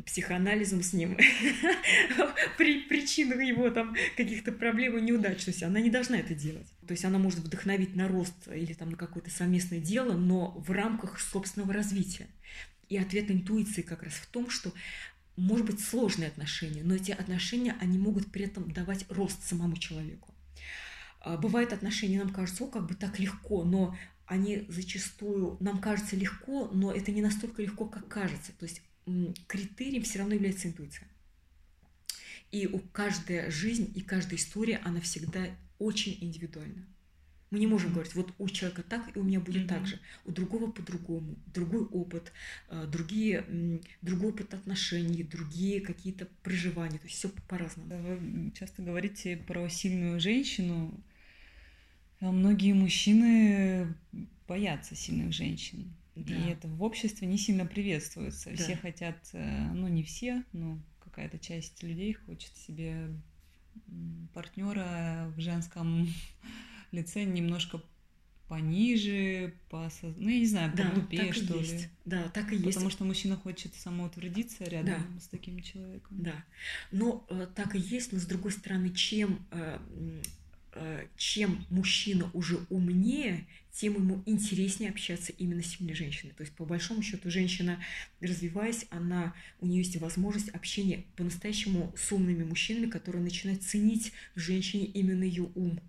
[0.04, 1.16] психоанализом с ним,
[2.58, 5.44] при причинах его там каких-то проблем и неудач.
[5.44, 6.66] То есть она не должна это делать.
[6.88, 10.70] То есть она может вдохновить на рост или там на какое-то совместное дело, но в
[10.70, 12.28] рамках собственного развития.
[12.88, 14.72] И ответ интуиции как раз в том, что
[15.36, 20.34] может быть сложные отношения, но эти отношения, они могут при этом давать рост самому человеку.
[21.20, 26.16] А, бывают отношения, нам кажется, о, как бы так легко, но они зачастую, нам кажется
[26.16, 28.52] легко, но это не настолько легко, как кажется.
[28.58, 28.80] То есть
[29.46, 31.06] критерием все равно является интуиция.
[32.50, 35.48] И у каждой жизнь и каждая история, она всегда
[35.78, 36.86] очень индивидуально.
[37.50, 39.68] Мы не можем говорить, вот у человека так, и у меня будет mm-hmm.
[39.68, 39.98] так же.
[40.26, 42.30] У другого по-другому, другой опыт,
[42.68, 46.98] э, другие, другой опыт отношений, другие какие-то проживания.
[46.98, 47.88] То есть все по-разному.
[47.88, 50.92] Вы часто говорите про сильную женщину.
[52.20, 53.94] А многие мужчины
[54.46, 55.94] боятся сильных женщин.
[56.16, 56.34] Да.
[56.34, 58.50] И это в обществе не сильно приветствуется.
[58.50, 58.56] Да.
[58.56, 63.08] Все хотят, э, ну не все, но какая-то часть людей хочет себе
[64.34, 66.08] партнера в женском
[66.92, 67.80] лице немножко
[68.48, 71.72] пониже, по, ну я не знаю, да, поглупее, что есть.
[71.72, 71.88] ли.
[72.06, 72.66] Да, так и есть.
[72.66, 75.20] Потому что мужчина хочет самоутвердиться рядом да.
[75.20, 76.22] с таким человеком.
[76.22, 76.44] Да,
[76.90, 79.78] но э, так и есть, но с другой стороны, чем э,
[81.16, 86.32] чем мужчина уже умнее, тем ему интереснее общаться именно с сильной женщиной.
[86.36, 87.82] То есть, по большому счету, женщина,
[88.20, 94.40] развиваясь, она, у нее есть возможность общения по-настоящему с умными мужчинами, которые начинают ценить в
[94.40, 95.80] женщине именно ее ум.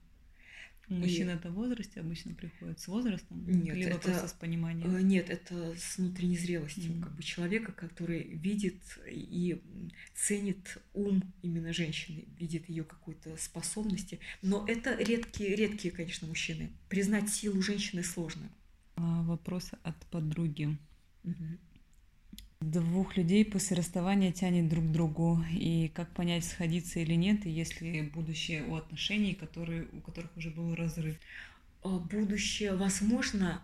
[0.90, 1.34] Мужчина и...
[1.36, 3.46] это в возрасте обычно приходит с возрастом?
[3.48, 4.10] Нет, либо это...
[4.10, 4.96] просто с пониманием?
[4.96, 7.02] Э, нет, это с внутренней зрелостью, mm-hmm.
[7.02, 9.62] как бы человека, который видит и
[10.16, 14.20] ценит ум именно женщины, видит ее какой-то способности.
[14.42, 16.72] Но это редкие, редкие, конечно, мужчины.
[16.90, 18.50] Признать силу женщины сложно.
[18.96, 20.78] А, вопрос от подруги.
[21.24, 21.58] Mm-hmm.
[22.62, 27.50] Двух людей после расставания тянет друг к другу, и как понять, сходиться или нет, и
[27.50, 31.16] есть ли будущее у отношений, которые, у которых уже был разрыв?
[31.84, 33.62] А, будущее возможно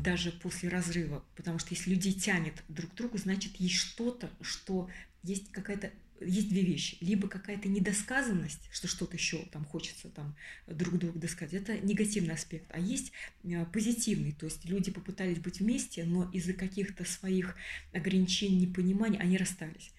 [0.00, 4.88] даже после разрыва, потому что если людей тянет друг к другу, значит есть что-то, что
[5.24, 6.96] есть какая-то есть две вещи.
[7.00, 11.54] Либо какая-то недосказанность, что что-то еще там хочется там друг другу досказать.
[11.62, 12.66] Это негативный аспект.
[12.70, 13.12] А есть
[13.44, 14.32] э, позитивный.
[14.32, 17.56] То есть люди попытались быть вместе, но из-за каких-то своих
[17.92, 19.92] ограничений, непонимания они расстались.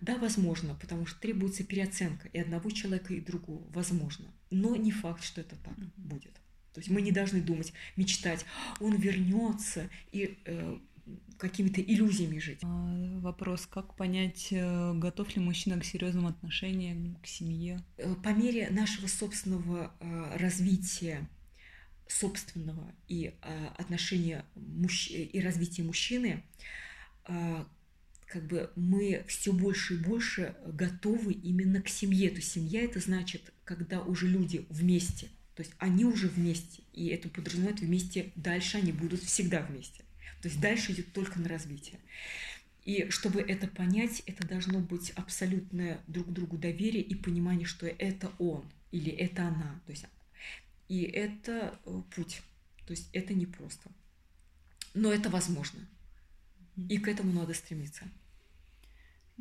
[0.00, 3.64] Да, возможно, потому что требуется переоценка и одного человека, и другого.
[3.70, 4.26] Возможно.
[4.50, 6.34] Но не факт, что это так будет.
[6.74, 8.44] То есть мы не должны думать, мечтать,
[8.80, 10.78] он вернется и э,
[11.38, 12.60] какими-то иллюзиями жить.
[12.62, 17.80] А, вопрос, как понять, э, готов ли мужчина к серьезным отношениям, к семье?
[17.96, 21.28] Э, по мере нашего собственного э, развития
[22.06, 23.32] собственного и
[23.78, 25.10] отношения мужч...
[25.10, 26.44] и развития мужчины,
[27.24, 32.28] как бы мы все больше и больше готовы именно к семье.
[32.28, 37.06] То есть семья это значит, когда уже люди вместе, то есть они уже вместе, и
[37.06, 40.03] это подразумевает вместе дальше они будут всегда вместе.
[40.44, 41.98] То есть дальше идет только на развитие.
[42.84, 48.30] И чтобы это понять, это должно быть абсолютное друг другу доверие и понимание, что это
[48.38, 49.80] он или это она.
[49.86, 50.04] То есть,
[50.90, 52.42] и это э, путь.
[52.86, 53.90] То есть это непросто.
[54.92, 55.80] Но это возможно.
[56.90, 58.04] И к этому надо стремиться.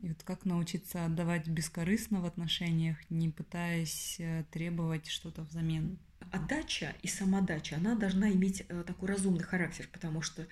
[0.01, 5.99] И вот как научиться отдавать бескорыстно в отношениях, не пытаясь э, требовать что-то взамен?
[6.31, 10.47] Отдача и самодача, она должна иметь э, такой разумный характер, потому что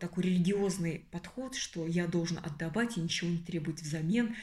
[0.00, 4.34] такой религиозный подход, что я должен отдавать и ничего не требовать взамен,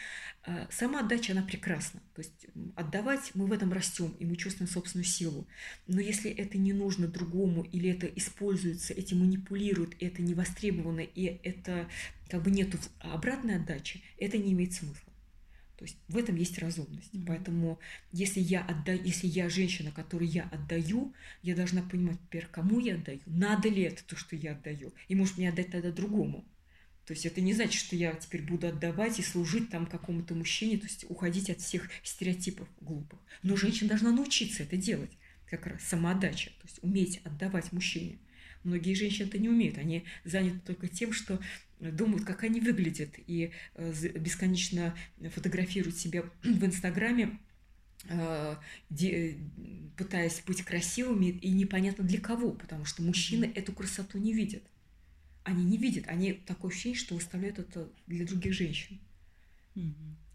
[0.45, 1.99] э, сама отдача, она прекрасна.
[2.15, 5.47] То есть отдавать мы в этом растем, и мы чувствуем собственную силу.
[5.87, 11.39] Но если это не нужно другому, или это используется, этим манипулируют, это не востребовано, и
[11.43, 11.89] это
[12.29, 15.12] как бы нету обратной отдачи, это не имеет смысла.
[15.77, 17.13] То есть в этом есть разумность.
[17.13, 17.25] Mm-hmm.
[17.27, 17.79] Поэтому
[18.11, 22.95] если я отдаю, если я женщина, которой я отдаю, я должна понимать, теперь кому я
[22.95, 26.45] отдаю, надо ли это то, что я отдаю, и может мне отдать тогда другому.
[27.05, 30.77] То есть это не значит, что я теперь буду отдавать и служить там какому-то мужчине,
[30.77, 33.19] то есть уходить от всех стереотипов глупых.
[33.41, 35.11] Но женщина должна научиться это делать,
[35.49, 38.19] как раз самоотдача, то есть уметь отдавать мужчине.
[38.63, 41.39] Многие женщины это не умеют, они заняты только тем, что
[41.79, 44.95] думают, как они выглядят, и э, бесконечно
[45.33, 47.37] фотографируют себя в Инстаграме,
[48.07, 48.55] э,
[49.97, 54.63] пытаясь быть красивыми, и непонятно для кого, потому что мужчины эту красоту не видят.
[55.43, 58.99] Они не видят, они такое ощущение, что выставляют это для других женщин.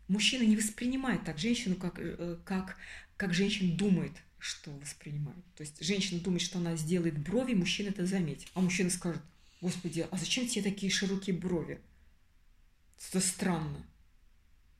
[0.07, 2.77] Мужчина не воспринимает так женщину, как, э, как,
[3.17, 5.45] как женщина думает, что воспринимает.
[5.57, 8.49] То есть женщина думает, что она сделает брови, мужчина это заметит.
[8.55, 9.23] А мужчина скажет,
[9.61, 11.81] Господи, а зачем тебе такие широкие брови?
[13.09, 13.85] Это странно.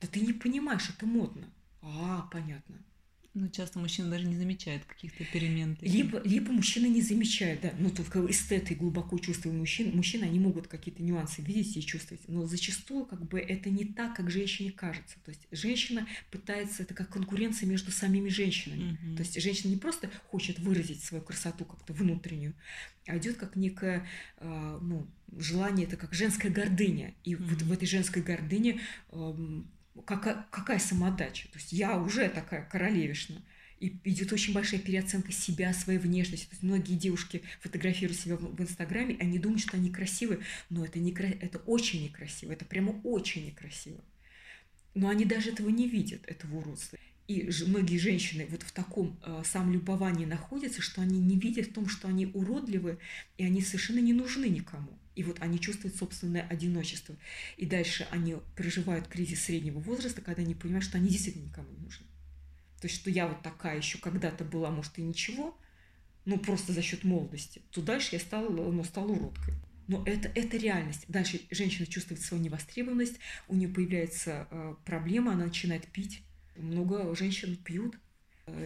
[0.01, 1.49] Да ты не понимаешь, это модно.
[1.81, 2.77] А, понятно.
[3.39, 5.77] Ну, часто мужчина даже не замечает каких-то перемен.
[5.79, 7.71] Либо, либо мужчина не замечает, да.
[7.79, 12.21] Ну, только эстеты, глубоко чувствуемые мужчины, мужчины, они могут какие-то нюансы видеть и чувствовать.
[12.27, 15.15] Но зачастую, как бы, это не так, как женщине кажется.
[15.23, 18.97] То есть женщина пытается, это как конкуренция между самими женщинами.
[19.01, 19.15] Угу.
[19.15, 22.55] То есть женщина не просто хочет выразить свою красоту как-то внутреннюю,
[23.07, 24.05] а идет как некое,
[24.39, 27.13] э, ну, желание, это как женская гордыня.
[27.23, 27.45] И угу.
[27.45, 29.61] вот в этой женской гордыне э,
[30.05, 31.47] какая, какая самодача?
[31.49, 33.41] То есть я уже такая королевишна.
[33.79, 36.45] И идет очень большая переоценка себя, своей внешности.
[36.45, 40.99] То есть многие девушки фотографируют себя в, Инстаграме, они думают, что они красивые, но это,
[40.99, 44.03] не, это очень некрасиво, это прямо очень некрасиво.
[44.95, 46.99] Но они даже этого не видят, этого уродства.
[47.29, 51.87] И многие женщины вот в таком э, самолюбовании находятся, что они не видят в том,
[51.87, 52.97] что они уродливы,
[53.37, 54.99] и они совершенно не нужны никому.
[55.19, 57.13] И вот они чувствуют собственное одиночество.
[57.57, 61.83] И дальше они переживают кризис среднего возраста, когда они понимают, что они действительно никому не
[61.83, 62.05] нужны.
[62.79, 65.57] То есть, что я вот такая еще когда-то была, может, и ничего,
[66.23, 69.55] ну, просто за счет молодости, то дальше я стала, ну, стала уродкой.
[69.89, 71.03] Но это, это реальность.
[71.09, 73.19] Дальше женщина чувствует свою невостребованность,
[73.49, 76.23] у нее появляется э, проблема, она начинает пить.
[76.55, 77.97] Много женщин пьют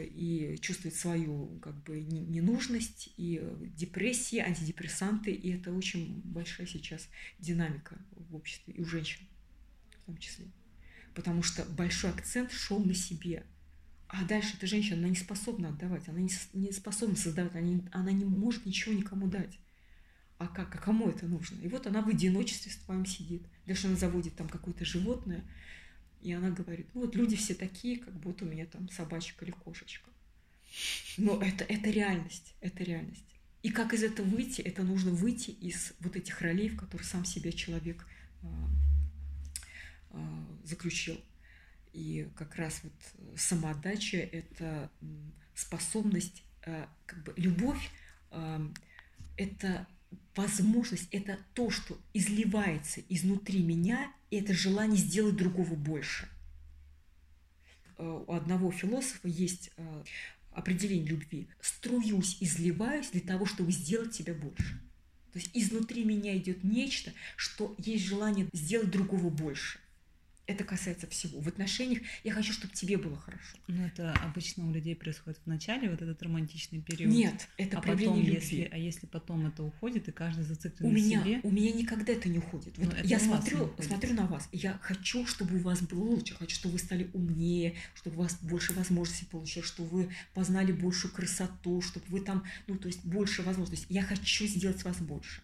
[0.02, 3.42] и чувствуют свою как бы ненужность, и
[3.76, 7.08] депрессии, антидепрессанты, и это очень большая сейчас
[7.40, 9.26] динамика в обществе и у женщин
[10.02, 10.46] в том числе.
[11.14, 13.46] Потому что большой акцент шел на себе.
[14.08, 18.12] А дальше эта женщина, она не способна отдавать, она не способна создавать, она не, она
[18.12, 19.58] не может ничего никому дать
[20.44, 21.62] а как, а кому это нужно?
[21.62, 23.44] И вот она в одиночестве с вами сидит.
[23.66, 25.44] Дальше она заводит там какое-то животное,
[26.24, 29.52] и она говорит, ну вот люди все такие, как будто у меня там собачка или
[29.52, 30.10] кошечка.
[31.18, 33.26] Но это, это реальность, это реальность.
[33.62, 34.62] И как из этого выйти?
[34.62, 38.08] Это нужно выйти из вот этих ролей, в которые сам себя человек
[38.42, 38.48] э,
[40.12, 41.20] э, заключил.
[41.94, 44.90] И как раз вот самоотдача– это
[45.54, 47.90] способность, э, как бы любовь
[49.38, 49.88] это
[50.36, 56.28] возможность– это то, что изливается изнутри меня, и это желание сделать другого больше.
[57.98, 60.04] Э, у одного философа есть э,
[60.52, 61.48] определение любви.
[61.62, 64.80] Струюсь, изливаюсь для того, чтобы сделать тебя больше.
[65.32, 69.80] То есть изнутри меня идет нечто, что есть желание сделать другого больше.
[70.46, 71.40] Это касается всего.
[71.40, 73.58] В отношениях я хочу, чтобы тебе было хорошо.
[73.68, 77.14] Но это обычно у людей происходит в начале, вот этот романтичный период.
[77.14, 78.34] Нет, это а потом, любви.
[78.34, 81.40] если, а если потом это уходит, и каждый зациклен у на меня, себе.
[81.44, 82.78] У меня никогда это не уходит.
[82.78, 86.74] Вот я смотрю, смотрю на вас, я хочу, чтобы у вас было лучше, хочу, чтобы
[86.74, 92.06] вы стали умнее, чтобы у вас больше возможностей получилось, чтобы вы познали большую красоту, чтобы
[92.10, 93.88] вы там, ну, то есть больше возможностей.
[93.90, 95.42] Я хочу сделать вас больше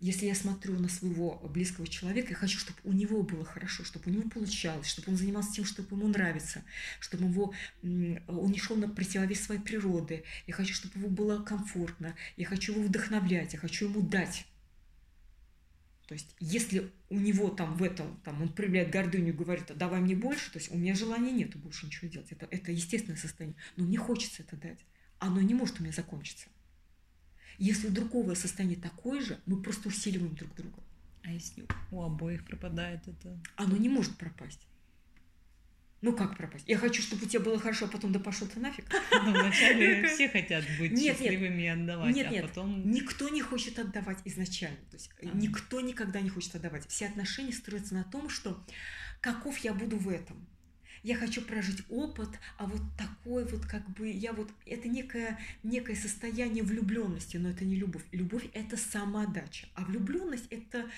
[0.00, 4.10] если я смотрю на своего близкого человека, я хочу, чтобы у него было хорошо, чтобы
[4.10, 6.62] у него получалось, чтобы он занимался тем, что ему нравится,
[7.00, 10.24] чтобы его, он не шел на противовес своей природы.
[10.46, 12.14] Я хочу, чтобы ему было комфортно.
[12.36, 14.46] Я хочу его вдохновлять, я хочу ему дать.
[16.06, 19.74] То есть, если у него там в этом, там, он проявляет гордыню и говорит, «А
[19.74, 22.30] давай мне больше, то есть у меня желания нет больше ничего делать.
[22.30, 23.56] Это, это естественное состояние.
[23.76, 24.80] Но мне хочется это дать.
[25.18, 26.48] Оно не может у меня закончиться.
[27.58, 30.82] Если у другого состояние такое же, мы просто усиливаем друг друга.
[31.22, 33.38] А если у обоих пропадает это?
[33.56, 34.60] Оно не может пропасть.
[36.02, 36.64] Ну как пропасть?
[36.68, 38.84] Я хочу, чтобы у тебя было хорошо, а потом да пошел ты нафиг.
[39.10, 42.46] Ну, вначале все хотят быть нет, счастливыми и отдавать, нет, а нет.
[42.46, 42.90] потом...
[42.90, 44.76] Никто не хочет отдавать изначально.
[44.90, 45.26] То есть а.
[45.34, 46.86] никто никогда не хочет отдавать.
[46.88, 48.62] Все отношения строятся на том, что
[49.22, 50.46] каков я буду в этом
[51.04, 55.94] я хочу прожить опыт, а вот такой вот как бы, я вот, это некое, некое
[55.94, 58.02] состояние влюбленности, но это не любовь.
[58.10, 60.90] Любовь– это самоотдача, а влюбленность– это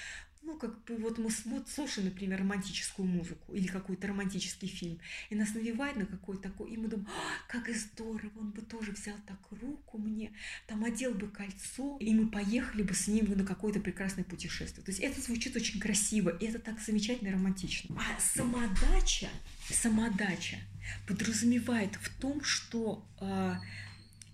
[0.47, 1.31] ну, как бы вот мы
[1.67, 6.77] слушаем, например, романтическую музыку или какой-то романтический фильм, и нас навевает на какой-то такой, и
[6.77, 7.09] мы думаем,
[7.49, 10.33] как и здорово, он бы тоже взял так руку мне,
[10.69, 14.85] там одел бы кольцо, и мы поехали бы с ним на какое-то прекрасное путешествие.
[14.85, 17.97] То есть это звучит очень красиво, и это так замечательно и романтично.
[17.99, 19.29] А самодача,
[19.75, 20.59] самодача
[21.07, 23.55] подразумевает в том, что э,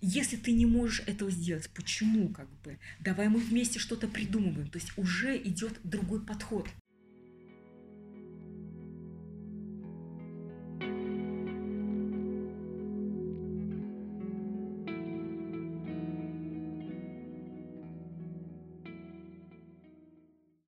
[0.01, 2.77] если ты не можешь этого сделать, почему как бы?
[2.99, 4.69] Давай мы вместе что-то придумываем.
[4.69, 6.67] То есть уже идет другой подход.